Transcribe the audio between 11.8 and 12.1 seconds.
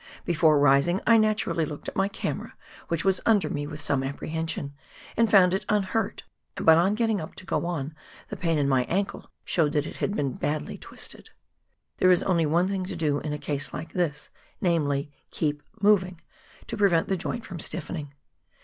There